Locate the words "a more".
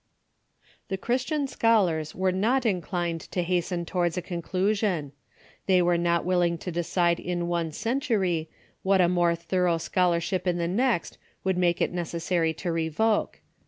8.99-9.35